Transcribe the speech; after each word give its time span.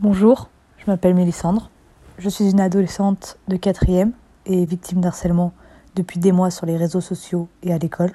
Bonjour, 0.00 0.48
je 0.76 0.88
m'appelle 0.88 1.16
Mélissandre. 1.16 1.70
Je 2.18 2.28
suis 2.28 2.48
une 2.52 2.60
adolescente 2.60 3.36
de 3.48 3.56
4e 3.56 4.12
et 4.46 4.64
victime 4.64 5.00
d'harcèlement 5.00 5.52
depuis 5.96 6.20
des 6.20 6.30
mois 6.30 6.52
sur 6.52 6.66
les 6.66 6.76
réseaux 6.76 7.00
sociaux 7.00 7.48
et 7.64 7.72
à 7.72 7.78
l'école. 7.78 8.12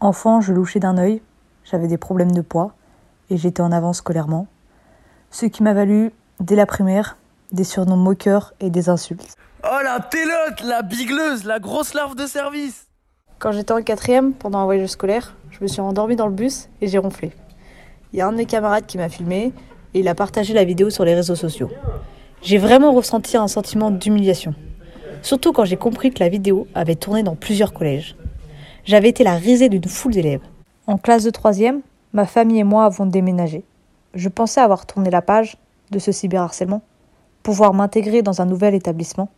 Enfant, 0.00 0.40
je 0.40 0.54
louchais 0.54 0.80
d'un 0.80 0.96
œil, 0.96 1.20
j'avais 1.64 1.86
des 1.86 1.98
problèmes 1.98 2.32
de 2.32 2.40
poids 2.40 2.72
et 3.28 3.36
j'étais 3.36 3.60
en 3.60 3.72
avance 3.72 3.98
scolairement. 3.98 4.46
Ce 5.30 5.44
qui 5.44 5.62
m'a 5.62 5.74
valu, 5.74 6.12
dès 6.40 6.56
la 6.56 6.64
primaire, 6.64 7.18
des 7.52 7.64
surnoms 7.64 7.98
moqueurs 7.98 8.54
et 8.60 8.70
des 8.70 8.88
insultes. 8.88 9.36
Oh 9.62 9.80
la 9.84 10.00
télote, 10.00 10.62
la 10.64 10.80
bigleuse, 10.80 11.44
la 11.44 11.58
grosse 11.58 11.92
larve 11.92 12.14
de 12.14 12.24
service 12.24 12.86
Quand 13.38 13.52
j'étais 13.52 13.72
en 13.72 13.82
quatrième, 13.82 14.32
pendant 14.32 14.60
un 14.60 14.64
voyage 14.64 14.88
scolaire, 14.88 15.36
je 15.50 15.58
me 15.60 15.66
suis 15.66 15.82
endormie 15.82 16.16
dans 16.16 16.26
le 16.26 16.32
bus 16.32 16.70
et 16.80 16.88
j'ai 16.88 16.96
ronflé. 16.96 17.32
Il 18.14 18.18
y 18.18 18.22
a 18.22 18.26
un 18.26 18.32
de 18.32 18.38
mes 18.38 18.46
camarades 18.46 18.86
qui 18.86 18.96
m'a 18.96 19.10
filmé 19.10 19.52
et 19.94 20.00
il 20.00 20.08
a 20.08 20.14
partagé 20.14 20.54
la 20.54 20.64
vidéo 20.64 20.90
sur 20.90 21.04
les 21.04 21.14
réseaux 21.14 21.36
sociaux. 21.36 21.70
J'ai 22.42 22.58
vraiment 22.58 22.92
ressenti 22.92 23.36
un 23.36 23.48
sentiment 23.48 23.90
d'humiliation. 23.90 24.54
Surtout 25.22 25.52
quand 25.52 25.64
j'ai 25.64 25.76
compris 25.76 26.10
que 26.10 26.20
la 26.20 26.28
vidéo 26.28 26.66
avait 26.74 26.94
tourné 26.94 27.22
dans 27.22 27.36
plusieurs 27.36 27.72
collèges. 27.72 28.16
J'avais 28.84 29.10
été 29.10 29.24
la 29.24 29.34
risée 29.34 29.68
d'une 29.68 29.84
foule 29.84 30.12
d'élèves. 30.12 30.40
En 30.86 30.96
classe 30.96 31.24
de 31.24 31.30
troisième, 31.30 31.82
ma 32.12 32.24
famille 32.24 32.60
et 32.60 32.64
moi 32.64 32.86
avons 32.86 33.06
déménagé. 33.06 33.62
Je 34.14 34.28
pensais 34.28 34.60
avoir 34.60 34.86
tourné 34.86 35.10
la 35.10 35.22
page 35.22 35.56
de 35.90 35.98
ce 35.98 36.12
cyberharcèlement, 36.12 36.82
pouvoir 37.42 37.74
m'intégrer 37.74 38.22
dans 38.22 38.40
un 38.40 38.46
nouvel 38.46 38.74
établissement. 38.74 39.28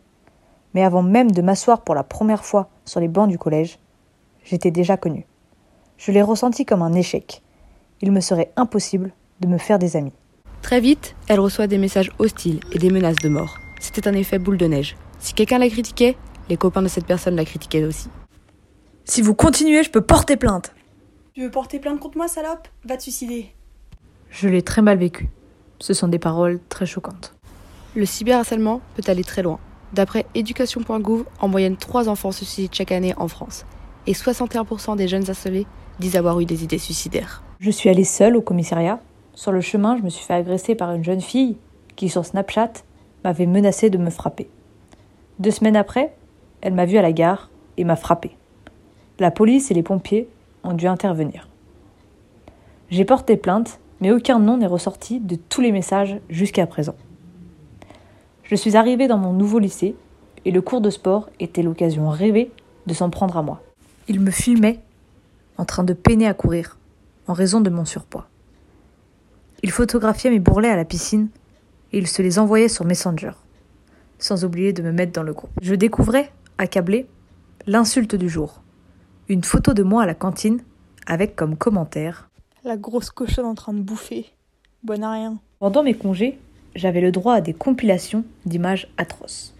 Mais 0.73 0.83
avant 0.83 1.03
même 1.03 1.31
de 1.31 1.41
m'asseoir 1.41 1.81
pour 1.81 1.95
la 1.95 2.03
première 2.03 2.45
fois 2.45 2.69
sur 2.85 2.99
les 2.99 3.07
bancs 3.07 3.29
du 3.29 3.37
collège, 3.37 3.79
j'étais 4.45 4.71
déjà 4.71 4.97
connue. 4.97 5.25
Je 5.97 6.11
l'ai 6.11 6.21
ressenti 6.21 6.65
comme 6.65 6.81
un 6.81 6.93
échec. 6.93 7.43
Il 8.01 8.11
me 8.11 8.21
serait 8.21 8.51
impossible 8.55 9.11
de 9.41 9.47
me 9.47 9.57
faire 9.57 9.77
des 9.77 9.95
amis. 9.95 10.13
Très 10.63 10.79
vite, 10.79 11.15
elle 11.27 11.41
reçoit 11.41 11.67
des 11.67 11.77
messages 11.77 12.09
hostiles 12.19 12.61
et 12.71 12.79
des 12.79 12.89
menaces 12.89 13.17
de 13.17 13.27
mort. 13.27 13.59
C'était 13.81 14.07
un 14.07 14.13
effet 14.13 14.39
boule 14.39 14.57
de 14.57 14.65
neige. 14.65 14.95
Si 15.19 15.33
quelqu'un 15.33 15.59
la 15.59 15.69
critiquait, 15.69 16.15
les 16.49 16.55
copains 16.55 16.81
de 16.81 16.87
cette 16.87 17.05
personne 17.05 17.35
la 17.35 17.43
critiquaient 17.43 17.83
aussi. 17.83 18.07
Si 19.03 19.21
vous 19.21 19.35
continuez, 19.35 19.83
je 19.83 19.91
peux 19.91 20.01
porter 20.01 20.37
plainte. 20.37 20.73
Tu 21.33 21.41
veux 21.41 21.51
porter 21.51 21.79
plainte 21.79 21.99
contre 21.99 22.17
moi, 22.17 22.29
salope? 22.29 22.69
Va 22.85 22.95
te 22.95 23.03
suicider. 23.03 23.53
Je 24.29 24.47
l'ai 24.47 24.61
très 24.61 24.81
mal 24.81 24.97
vécu. 24.97 25.29
Ce 25.79 25.93
sont 25.93 26.07
des 26.07 26.17
paroles 26.17 26.61
très 26.69 26.85
choquantes. 26.85 27.35
Le 27.93 28.05
cyberharcèlement 28.05 28.81
peut 28.95 29.03
aller 29.07 29.25
très 29.25 29.43
loin. 29.43 29.59
D'après 29.91 30.25
Education.gouv, 30.33 31.25
en 31.39 31.47
moyenne 31.49 31.75
3 31.75 32.07
enfants 32.07 32.31
se 32.31 32.45
suicident 32.45 32.73
chaque 32.73 32.93
année 32.93 33.13
en 33.17 33.27
France. 33.27 33.65
Et 34.07 34.13
61% 34.13 34.95
des 34.95 35.09
jeunes 35.09 35.29
harcelés 35.29 35.67
disent 35.99 36.15
avoir 36.15 36.39
eu 36.39 36.45
des 36.45 36.63
idées 36.63 36.79
suicidaires. 36.79 37.43
Je 37.59 37.69
suis 37.69 37.89
allée 37.89 38.05
seule 38.05 38.37
au 38.37 38.41
commissariat 38.41 39.01
sur 39.35 39.51
le 39.51 39.61
chemin, 39.61 39.97
je 39.97 40.03
me 40.03 40.09
suis 40.09 40.25
fait 40.25 40.33
agresser 40.33 40.75
par 40.75 40.91
une 40.91 41.03
jeune 41.03 41.21
fille 41.21 41.57
qui, 41.95 42.09
sur 42.09 42.25
Snapchat, 42.25 42.73
m'avait 43.23 43.45
menacé 43.45 43.89
de 43.89 43.97
me 43.97 44.09
frapper. 44.09 44.49
Deux 45.39 45.51
semaines 45.51 45.75
après, 45.75 46.13
elle 46.61 46.73
m'a 46.73 46.85
vue 46.85 46.97
à 46.97 47.01
la 47.01 47.11
gare 47.11 47.49
et 47.77 47.83
m'a 47.83 47.95
frappé. 47.95 48.37
La 49.19 49.31
police 49.31 49.71
et 49.71 49.73
les 49.73 49.83
pompiers 49.83 50.29
ont 50.63 50.73
dû 50.73 50.87
intervenir. 50.87 51.47
J'ai 52.89 53.05
porté 53.05 53.37
plainte, 53.37 53.79
mais 54.01 54.11
aucun 54.11 54.37
nom 54.39 54.57
n'est 54.57 54.67
ressorti 54.67 55.19
de 55.19 55.35
tous 55.35 55.61
les 55.61 55.71
messages 55.71 56.17
jusqu'à 56.29 56.67
présent. 56.67 56.95
Je 58.43 58.55
suis 58.55 58.77
arrivée 58.77 59.07
dans 59.07 59.17
mon 59.17 59.33
nouveau 59.33 59.59
lycée 59.59 59.95
et 60.45 60.51
le 60.51 60.61
cours 60.61 60.81
de 60.81 60.89
sport 60.89 61.29
était 61.39 61.63
l'occasion 61.63 62.09
rêvée 62.09 62.51
de 62.85 62.93
s'en 62.93 63.09
prendre 63.09 63.37
à 63.37 63.41
moi. 63.41 63.61
Il 64.07 64.19
me 64.19 64.31
filmait 64.31 64.79
en 65.57 65.65
train 65.65 65.83
de 65.83 65.93
peiner 65.93 66.27
à 66.27 66.33
courir 66.33 66.77
en 67.27 67.33
raison 67.33 67.61
de 67.61 67.69
mon 67.69 67.85
surpoids. 67.85 68.27
Il 69.63 69.71
photographiait 69.71 70.29
mes 70.29 70.39
bourrelets 70.39 70.69
à 70.69 70.75
la 70.75 70.83
piscine 70.83 71.29
et 71.93 71.97
il 71.97 72.07
se 72.07 72.21
les 72.21 72.37
envoyait 72.37 72.67
sur 72.67 72.83
Messenger, 72.83 73.31
sans 74.19 74.43
oublier 74.43 74.73
de 74.73 74.83
me 74.83 74.91
mettre 74.91 75.13
dans 75.13 75.23
le 75.23 75.31
groupe. 75.31 75.51
Je 75.61 75.73
découvrais, 75.73 76.33
accablé, 76.57 77.07
l'insulte 77.65 78.15
du 78.15 78.27
jour. 78.27 78.61
Une 79.29 79.43
photo 79.43 79.73
de 79.73 79.81
moi 79.81 80.03
à 80.03 80.05
la 80.05 80.15
cantine 80.15 80.61
avec 81.07 81.37
comme 81.37 81.55
commentaire 81.55 82.29
La 82.65 82.75
grosse 82.75 83.09
cochonne 83.09 83.45
en 83.45 83.55
train 83.55 83.71
de 83.71 83.79
bouffer. 83.79 84.25
Bonne 84.83 85.03
à 85.03 85.11
rien. 85.11 85.39
Pendant 85.59 85.81
mes 85.81 85.93
congés, 85.93 86.39
j'avais 86.75 86.99
le 86.99 87.13
droit 87.13 87.35
à 87.35 87.41
des 87.41 87.53
compilations 87.53 88.25
d'images 88.45 88.89
atroces. 88.97 89.53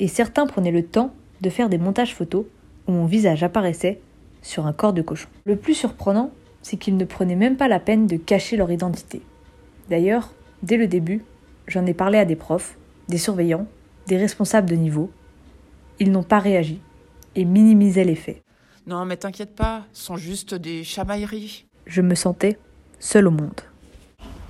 Et 0.00 0.08
certains 0.08 0.46
prenaient 0.46 0.70
le 0.70 0.84
temps 0.84 1.14
de 1.40 1.48
faire 1.48 1.70
des 1.70 1.78
montages 1.78 2.14
photos 2.14 2.44
où 2.86 2.92
mon 2.92 3.06
visage 3.06 3.42
apparaissait 3.42 4.00
sur 4.42 4.66
un 4.66 4.74
corps 4.74 4.92
de 4.92 5.00
cochon. 5.00 5.30
Le 5.46 5.56
plus 5.56 5.74
surprenant, 5.74 6.30
c'est 6.60 6.76
qu'ils 6.76 6.98
ne 6.98 7.06
prenaient 7.06 7.36
même 7.36 7.56
pas 7.56 7.68
la 7.68 7.80
peine 7.80 8.06
de 8.06 8.18
cacher 8.18 8.58
leur 8.58 8.70
identité. 8.70 9.22
D'ailleurs, 9.90 10.30
dès 10.62 10.76
le 10.76 10.86
début, 10.86 11.24
j'en 11.66 11.84
ai 11.84 11.94
parlé 11.94 12.16
à 12.16 12.24
des 12.24 12.36
profs, 12.36 12.78
des 13.08 13.18
surveillants, 13.18 13.66
des 14.06 14.16
responsables 14.16 14.70
de 14.70 14.76
niveau. 14.76 15.10
Ils 15.98 16.12
n'ont 16.12 16.22
pas 16.22 16.38
réagi 16.38 16.80
et 17.34 17.44
minimisaient 17.44 18.04
les 18.04 18.14
faits. 18.14 18.40
Non, 18.86 19.04
mais 19.04 19.16
t'inquiète 19.16 19.56
pas, 19.56 19.84
ce 19.92 20.04
sont 20.04 20.16
juste 20.16 20.54
des 20.54 20.84
chamailleries. 20.84 21.66
Je 21.86 22.02
me 22.02 22.14
sentais 22.14 22.56
seule 23.00 23.26
au 23.26 23.32
monde. 23.32 23.60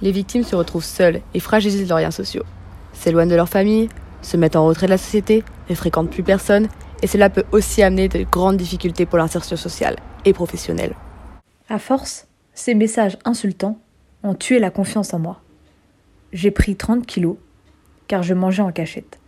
Les 0.03 0.13
victimes 0.13 0.45
se 0.45 0.55
retrouvent 0.55 0.85
seules 0.85 1.23
et 1.33 1.41
fragilisent 1.41 1.89
leurs 1.89 2.01
liens 2.01 2.11
sociaux. 2.11 2.45
S'éloignent 2.93 3.31
de 3.31 3.37
leur 3.37 3.49
famille, 3.49 3.89
se 4.21 4.37
mettent 4.37 4.57
en 4.57 4.67
retrait 4.67 4.87
de 4.87 4.93
la 4.93 4.99
société, 4.99 5.43
ne 5.71 5.75
fréquentent 5.75 6.11
plus 6.11 6.23
personne, 6.23 6.69
et 7.03 7.07
cela 7.07 7.31
peut 7.31 7.45
aussi 7.53 7.83
amener 7.83 8.09
de 8.09 8.25
grandes 8.25 8.59
difficultés 8.59 9.07
pour 9.07 9.17
l'insertion 9.17 9.57
sociale 9.57 9.97
et 10.27 10.35
professionnelle. 10.35 10.95
À 11.71 11.79
force, 11.79 12.29
ces 12.53 12.75
messages 12.75 13.17
insultants 13.25 13.79
ont 14.23 14.35
tué 14.35 14.59
la 14.59 14.71
confiance 14.71 15.15
en 15.15 15.19
moi. 15.19 15.41
J'ai 16.33 16.51
pris 16.51 16.77
30 16.77 17.07
kilos 17.07 17.37
car 18.09 18.23
je 18.23 18.35
mangeais 18.35 18.63
en 18.63 18.73
cachette. 18.73 19.19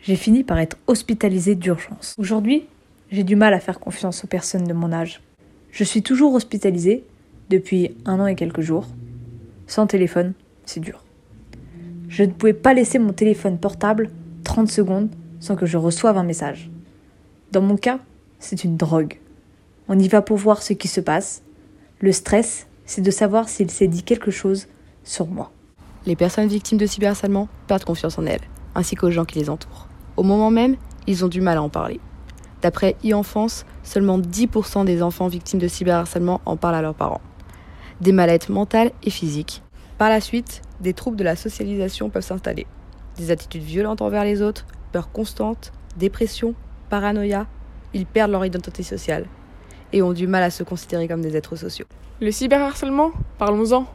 J'ai 0.00 0.16
fini 0.16 0.44
par 0.44 0.58
être 0.58 0.76
hospitalisée 0.86 1.54
d'urgence. 1.54 2.14
Aujourd'hui, 2.18 2.66
j'ai 3.10 3.24
du 3.24 3.36
mal 3.36 3.54
à 3.54 3.60
faire 3.60 3.80
confiance 3.80 4.24
aux 4.24 4.28
personnes 4.28 4.66
de 4.66 4.72
mon 4.72 4.92
âge. 4.92 5.20
Je 5.70 5.84
suis 5.84 6.02
toujours 6.02 6.34
hospitalisée 6.34 7.04
depuis 7.50 7.96
un 8.04 8.20
an 8.20 8.26
et 8.26 8.34
quelques 8.34 8.60
jours. 8.60 8.86
Sans 9.66 9.86
téléphone, 9.86 10.32
c'est 10.64 10.80
dur. 10.80 11.02
Je 12.08 12.22
ne 12.22 12.30
pouvais 12.30 12.52
pas 12.52 12.74
laisser 12.74 12.98
mon 12.98 13.12
téléphone 13.12 13.58
portable 13.58 14.10
30 14.44 14.70
secondes 14.70 15.10
sans 15.40 15.56
que 15.56 15.66
je 15.66 15.76
reçoive 15.76 16.16
un 16.16 16.22
message. 16.22 16.70
Dans 17.52 17.62
mon 17.62 17.76
cas, 17.76 17.98
c'est 18.38 18.64
une 18.64 18.76
drogue. 18.76 19.18
On 19.88 19.98
y 19.98 20.08
va 20.08 20.22
pour 20.22 20.36
voir 20.36 20.62
ce 20.62 20.72
qui 20.72 20.88
se 20.88 21.00
passe. 21.00 21.42
Le 22.00 22.12
stress, 22.12 22.66
c'est 22.86 23.02
de 23.02 23.10
savoir 23.10 23.48
s'il 23.48 23.70
s'est 23.70 23.88
dit 23.88 24.02
quelque 24.02 24.30
chose 24.30 24.68
sur 25.04 25.26
moi. 25.26 25.50
Les 26.06 26.16
personnes 26.16 26.46
victimes 26.46 26.78
de 26.78 26.86
cyberharcèlement 26.86 27.48
perdent 27.66 27.84
confiance 27.84 28.18
en 28.18 28.26
elles, 28.26 28.40
ainsi 28.74 28.94
qu'aux 28.94 29.10
gens 29.10 29.24
qui 29.24 29.38
les 29.38 29.50
entourent. 29.50 29.88
Au 30.16 30.22
moment 30.22 30.50
même, 30.50 30.76
ils 31.06 31.24
ont 31.24 31.28
du 31.28 31.40
mal 31.40 31.58
à 31.58 31.62
en 31.62 31.68
parler. 31.68 32.00
D'après 32.62 32.96
e-enfance, 33.04 33.66
seulement 33.82 34.18
10% 34.18 34.84
des 34.84 35.02
enfants 35.02 35.28
victimes 35.28 35.58
de 35.58 35.68
cyberharcèlement 35.68 36.40
en 36.46 36.56
parlent 36.56 36.76
à 36.76 36.82
leurs 36.82 36.94
parents. 36.94 37.20
Des 38.00 38.12
maladies 38.12 38.52
mentales 38.52 38.92
et 39.02 39.10
physiques. 39.10 39.62
Par 39.98 40.08
la 40.08 40.20
suite, 40.20 40.62
des 40.80 40.94
troubles 40.94 41.16
de 41.16 41.24
la 41.24 41.36
socialisation 41.36 42.08
peuvent 42.08 42.22
s'installer. 42.22 42.66
Des 43.16 43.30
attitudes 43.30 43.62
violentes 43.62 44.02
envers 44.02 44.24
les 44.24 44.42
autres, 44.42 44.66
peur 44.92 45.10
constante, 45.10 45.72
dépression, 45.96 46.54
paranoïa, 46.88 47.46
ils 47.94 48.06
perdent 48.06 48.30
leur 48.30 48.44
identité 48.44 48.82
sociale 48.82 49.26
et 49.92 50.02
ont 50.02 50.12
du 50.12 50.26
mal 50.26 50.42
à 50.42 50.50
se 50.50 50.62
considérer 50.62 51.08
comme 51.08 51.22
des 51.22 51.36
êtres 51.36 51.56
sociaux. 51.56 51.86
Le 52.20 52.30
cyberharcèlement 52.30 53.12
Parlons-en. 53.38 53.86